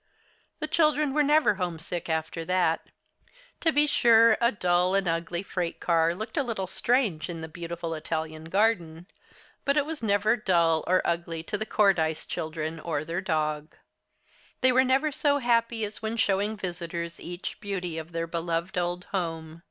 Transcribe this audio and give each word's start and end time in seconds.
The 0.59 0.67
children 0.67 1.13
were 1.13 1.21
never 1.21 1.53
homesick 1.61 2.09
after 2.09 2.43
that. 2.45 2.87
To 3.59 3.71
be 3.71 3.85
sure, 3.85 4.35
a 4.41 4.51
dull 4.51 4.95
and 4.95 5.07
ugly 5.07 5.43
freight 5.43 5.79
car 5.79 6.15
looked 6.15 6.37
a 6.37 6.41
little 6.41 6.65
strange 6.65 7.29
in 7.29 7.43
a 7.43 7.47
beautiful 7.47 7.93
Italian 7.93 8.45
garden. 8.45 9.05
But 9.63 9.77
it 9.77 9.85
was 9.85 10.01
never 10.01 10.35
dull 10.35 10.83
or 10.87 11.03
ugly 11.05 11.43
to 11.43 11.55
the 11.55 11.67
Cordyce 11.67 12.25
children 12.25 12.79
or 12.79 13.05
their 13.05 13.21
dog. 13.21 13.75
They 14.61 14.71
never 14.71 15.09
were 15.09 15.11
so 15.11 15.37
happy 15.37 15.85
as 15.85 16.01
when 16.01 16.17
showing 16.17 16.57
visitors 16.57 17.19
each 17.19 17.59
beauty 17.61 17.99
of 17.99 18.11
their 18.11 18.25
beloved 18.25 18.79
old 18.79 19.03
home. 19.11 19.59